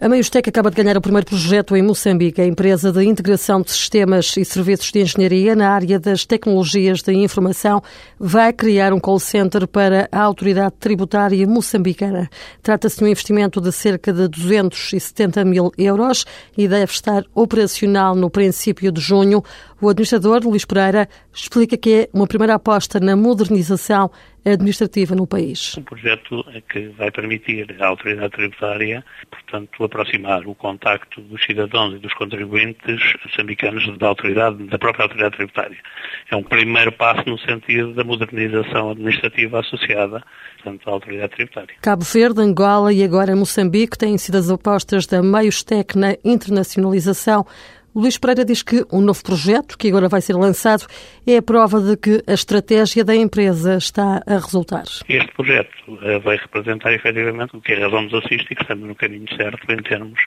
A 0.00 0.08
Meiostec 0.08 0.48
acaba 0.48 0.70
de 0.70 0.76
ganhar 0.76 0.96
o 0.96 1.00
primeiro 1.00 1.26
projeto 1.26 1.74
em 1.74 1.82
Moçambique, 1.82 2.40
a 2.40 2.46
empresa 2.46 2.92
de 2.92 3.04
integração 3.04 3.60
de 3.60 3.72
sistemas 3.72 4.36
e 4.36 4.44
serviços 4.44 4.92
de 4.92 5.00
engenharia 5.00 5.56
na 5.56 5.70
área 5.70 5.98
das 5.98 6.24
tecnologias 6.24 7.02
de 7.02 7.12
informação 7.14 7.82
vai 8.16 8.52
criar 8.52 8.92
um 8.92 9.00
call 9.00 9.18
center 9.18 9.66
para 9.66 10.08
a 10.12 10.22
autoridade 10.22 10.76
tributária 10.78 11.44
moçambicana. 11.48 12.30
Trata-se 12.62 12.98
de 12.98 13.04
um 13.04 13.08
investimento 13.08 13.60
de 13.60 13.72
cerca 13.72 14.12
de 14.12 14.28
270 14.28 15.44
mil 15.44 15.72
euros 15.76 16.24
e 16.56 16.68
deve 16.68 16.92
estar 16.92 17.24
operacional 17.34 18.14
no 18.14 18.30
princípio 18.30 18.92
de 18.92 19.00
junho. 19.00 19.42
O 19.80 19.88
administrador, 19.88 20.42
Luís 20.44 20.64
Pereira, 20.64 21.08
explica 21.34 21.76
que 21.76 21.92
é 21.92 22.08
uma 22.12 22.28
primeira 22.28 22.54
aposta 22.54 23.00
na 23.00 23.16
modernização 23.16 24.12
administrativa 24.44 25.14
no 25.14 25.26
país. 25.26 25.76
Um 25.76 25.82
projeto 25.82 26.44
que 26.70 26.88
vai 26.88 27.10
permitir 27.10 27.76
à 27.80 27.86
autoridade 27.88 28.32
tributária, 28.32 29.04
portanto, 29.30 29.84
aproximar 29.84 30.46
o 30.46 30.54
contacto 30.54 31.20
dos 31.20 31.44
cidadãos 31.44 31.94
e 31.94 31.98
dos 31.98 32.12
contribuintes 32.14 33.00
moçambicanos 33.24 33.98
da 33.98 34.08
autoridade, 34.08 34.64
da 34.64 34.78
própria 34.78 35.04
autoridade 35.04 35.36
tributária. 35.36 35.78
É 36.30 36.36
um 36.36 36.42
primeiro 36.42 36.92
passo 36.92 37.28
no 37.28 37.38
sentido 37.38 37.94
da 37.94 38.04
modernização 38.04 38.90
administrativa 38.90 39.60
associada, 39.60 40.22
portanto, 40.56 40.88
à 40.88 40.92
autoridade 40.92 41.32
tributária. 41.34 41.74
Cabo 41.80 42.04
Verde, 42.04 42.40
Angola 42.40 42.92
e 42.92 43.02
agora 43.02 43.36
Moçambique 43.36 43.98
têm 43.98 44.16
sido 44.18 44.36
as 44.36 44.50
apostas 44.50 45.06
da 45.06 45.22
Meiostec 45.22 45.96
na 45.96 46.16
internacionalização 46.24 47.46
Luís 47.98 48.16
Pereira 48.16 48.44
diz 48.44 48.62
que 48.62 48.86
o 48.92 48.98
um 48.98 49.00
novo 49.00 49.24
projeto, 49.24 49.76
que 49.76 49.88
agora 49.88 50.08
vai 50.08 50.20
ser 50.20 50.34
lançado, 50.34 50.86
é 51.26 51.38
a 51.38 51.42
prova 51.42 51.80
de 51.80 51.96
que 51.96 52.22
a 52.28 52.32
estratégia 52.32 53.04
da 53.04 53.12
empresa 53.12 53.76
está 53.76 54.22
a 54.24 54.34
resultar. 54.34 54.84
Este 55.08 55.32
projeto 55.34 55.72
eh, 56.02 56.20
vai 56.20 56.36
representar 56.36 56.92
efetivamente 56.92 57.56
o 57.56 57.60
que 57.60 57.72
a 57.72 57.80
razão 57.80 58.02
nos 58.02 58.14
assiste 58.14 58.52
e 58.52 58.54
que 58.54 58.62
estamos 58.62 58.86
no 58.86 58.94
caminho 58.94 59.26
certo 59.36 59.60
em 59.72 59.82
termos 59.82 60.20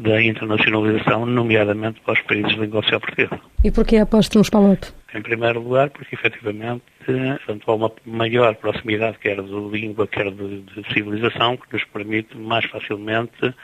da 0.00 0.20
internacionalização, 0.20 1.24
nomeadamente 1.24 2.00
para 2.00 2.14
os 2.14 2.20
países 2.22 2.54
de 2.54 2.60
língua 2.60 2.80
oficial 2.80 2.98
portuguesa. 2.98 3.40
E 3.62 3.70
porquê 3.70 3.98
a 3.98 4.02
aposta 4.02 4.36
nos 4.36 4.50
PALOP? 4.50 4.82
Em 5.14 5.22
primeiro 5.22 5.60
lugar, 5.60 5.90
porque 5.90 6.16
efetivamente 6.16 6.82
portanto, 7.06 7.70
há 7.70 7.74
uma 7.74 7.92
maior 8.04 8.56
proximidade, 8.56 9.18
quer 9.18 9.40
de 9.40 9.68
língua, 9.70 10.08
quer 10.08 10.28
de, 10.28 10.62
de 10.62 10.92
civilização, 10.92 11.56
que 11.56 11.72
nos 11.72 11.84
permite 11.84 12.36
mais 12.36 12.64
facilmente 12.64 13.54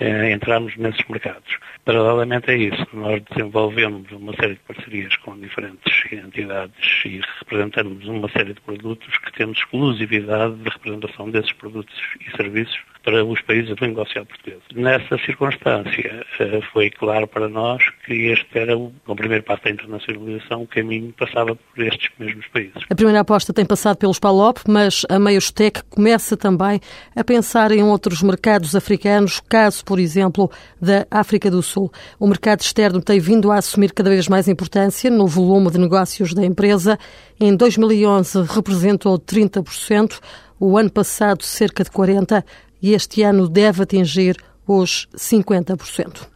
eh, 0.00 0.32
entrarmos 0.32 0.76
nesses 0.76 1.04
mercados. 1.08 1.58
Paralelamente 1.84 2.50
a 2.50 2.54
isso, 2.54 2.86
nós 2.92 3.22
desenvolvemos 3.30 4.10
uma 4.12 4.32
série 4.34 4.54
de 4.54 4.60
parcerias 4.60 5.16
com 5.16 5.38
diferentes 5.38 6.12
entidades 6.12 7.04
e 7.04 7.20
representamos 7.40 8.06
uma 8.06 8.28
série 8.30 8.54
de 8.54 8.60
produtos 8.60 9.18
que 9.18 9.32
temos 9.32 9.58
exclusividade 9.58 10.54
de 10.56 10.68
representação 10.68 11.30
desses 11.30 11.52
produtos 11.52 11.94
e 12.20 12.36
serviços 12.36 12.78
para 13.08 13.24
os 13.24 13.40
países 13.40 13.74
de 13.74 13.86
língua 13.86 14.02
oficial. 14.02 14.26
Nessa 14.74 15.16
circunstância, 15.24 16.26
eh, 16.40 16.60
foi 16.74 16.90
claro 16.90 17.26
para 17.26 17.48
nós 17.48 17.82
que 18.04 18.26
este 18.26 18.58
era 18.58 18.76
o 18.76 18.92
primeiro 19.16 19.42
passo 19.44 19.64
da 19.64 19.70
internacionalização, 19.70 20.64
o 20.64 20.66
caminho 20.66 21.14
passava 21.18 21.56
por 21.56 21.82
estes 21.82 22.10
mesmos 22.18 22.46
países. 22.48 22.74
A 22.90 22.94
primeira 22.94 23.20
aposta 23.20 23.50
tem 23.54 23.64
passado 23.64 23.96
pelos 23.96 24.18
PALOP, 24.18 24.58
mas 24.68 25.06
a 25.08 25.18
Meiostec 25.18 25.82
começa 25.84 26.36
também 26.36 26.80
a 27.16 27.24
pensar 27.24 27.72
em 27.72 27.82
outros 27.82 28.20
mercados 28.20 28.76
africanos, 28.76 29.40
caso, 29.40 29.82
por 29.86 29.98
exemplo, 29.98 30.50
da 30.78 31.06
África 31.10 31.50
do 31.50 31.62
Sul. 31.62 31.90
O 32.20 32.26
mercado 32.26 32.60
externo 32.60 33.00
tem 33.00 33.18
vindo 33.18 33.50
a 33.50 33.56
assumir 33.56 33.94
cada 33.94 34.10
vez 34.10 34.28
mais 34.28 34.48
importância 34.48 35.10
no 35.10 35.26
volume 35.26 35.70
de 35.70 35.78
negócios 35.78 36.34
da 36.34 36.44
empresa. 36.44 36.98
Em 37.40 37.56
2011 37.56 38.42
representou 38.42 39.18
30%, 39.18 40.20
o 40.60 40.76
ano 40.76 40.90
passado 40.90 41.42
cerca 41.42 41.84
de 41.84 41.90
40% 41.90 42.44
e 42.80 42.94
este 42.94 43.22
ano 43.22 43.48
deve 43.48 43.82
atingir 43.82 44.36
os 44.68 45.08
50%. 45.16 46.26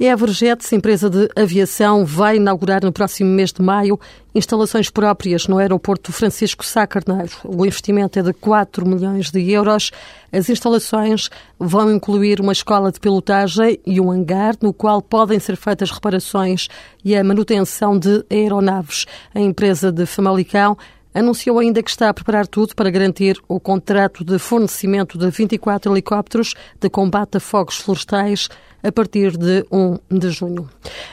A 0.00 0.04
Everjets, 0.04 0.72
empresa 0.72 1.10
de 1.10 1.28
aviação, 1.34 2.06
vai 2.06 2.36
inaugurar 2.36 2.84
no 2.84 2.92
próximo 2.92 3.28
mês 3.28 3.52
de 3.52 3.60
maio 3.60 3.98
instalações 4.32 4.88
próprias 4.88 5.48
no 5.48 5.58
aeroporto 5.58 6.12
Francisco 6.12 6.64
Sá 6.64 6.86
Carneiro. 6.86 7.32
O 7.44 7.66
investimento 7.66 8.16
é 8.16 8.22
de 8.22 8.32
4 8.32 8.86
milhões 8.86 9.32
de 9.32 9.50
euros. 9.50 9.90
As 10.30 10.48
instalações 10.48 11.28
vão 11.58 11.92
incluir 11.92 12.40
uma 12.40 12.52
escola 12.52 12.92
de 12.92 13.00
pilotagem 13.00 13.80
e 13.84 14.00
um 14.00 14.12
hangar 14.12 14.54
no 14.62 14.72
qual 14.72 15.02
podem 15.02 15.40
ser 15.40 15.56
feitas 15.56 15.90
reparações 15.90 16.68
e 17.04 17.16
a 17.16 17.24
manutenção 17.24 17.98
de 17.98 18.24
aeronaves. 18.30 19.04
A 19.34 19.40
empresa 19.40 19.90
de 19.90 20.06
Famalicão 20.06 20.78
anunciou 21.14 21.58
ainda 21.58 21.82
que 21.82 21.90
está 21.90 22.08
a 22.08 22.14
preparar 22.14 22.46
tudo 22.46 22.74
para 22.74 22.90
garantir 22.90 23.40
o 23.48 23.58
contrato 23.58 24.24
de 24.24 24.38
fornecimento 24.38 25.18
de 25.18 25.30
24 25.30 25.92
helicópteros 25.92 26.54
de 26.80 26.88
combate 26.88 27.36
a 27.36 27.40
fogos 27.40 27.76
florestais 27.76 28.48
a 28.82 28.90
partir 28.90 29.36
de 29.36 29.64
1 29.70 29.98
de 30.10 30.30
junho. 30.30 30.68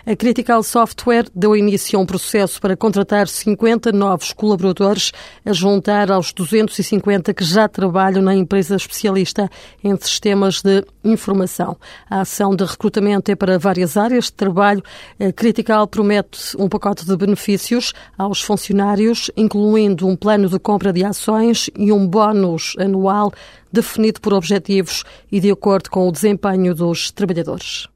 A 0.09 0.16
Critical 0.16 0.63
Software 0.63 1.25
deu 1.35 1.53
início 1.53 2.00
a 2.00 2.01
um 2.01 2.06
processo 2.06 2.62
para 2.62 2.78
contratar 2.78 3.28
50 3.28 3.91
novos 3.91 4.31
colaboradores, 4.31 5.12
a 5.44 5.51
juntar 5.51 6.09
aos 6.09 6.31
250 6.31 7.34
que 7.34 7.44
já 7.44 7.68
trabalham 7.68 8.22
na 8.22 8.34
empresa 8.34 8.78
especialista 8.78 9.50
em 9.84 9.94
sistemas 9.97 10.62
de 10.62 10.85
informação. 11.03 11.75
A 12.09 12.22
ação 12.22 12.56
de 12.56 12.63
recrutamento 12.63 13.29
é 13.29 13.35
para 13.35 13.59
várias 13.59 13.97
áreas 13.97 14.28
de 14.28 14.31
trabalho. 14.35 14.81
A 15.19 15.34
Critical 15.34 15.85
promete 15.85 16.56
um 16.57 16.69
pacote 16.69 17.06
de 17.06 17.17
benefícios 17.17 17.91
aos 18.17 18.41
funcionários, 18.41 19.29
incluindo 19.35 20.07
um 20.07 20.16
plano 20.16 20.47
de 20.47 20.57
compra 20.57 20.94
de 20.94 21.03
ações 21.03 21.69
e 21.78 21.91
um 21.91 22.07
bónus 22.07 22.75
anual 22.79 23.34
definido 23.69 24.22
por 24.22 24.34
objetivos 24.34 25.03
e 25.29 25.41
de 25.41 25.51
acordo 25.51 25.90
com 25.90 26.07
o 26.07 26.12
desempenho 26.13 26.73
dos 26.73 27.12
trabalhadores. 27.12 27.90